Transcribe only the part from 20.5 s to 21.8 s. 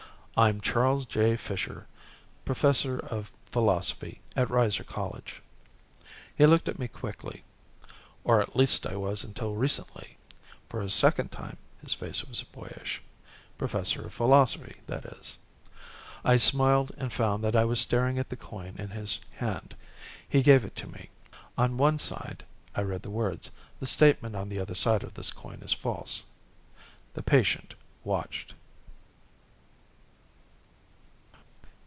it to me. On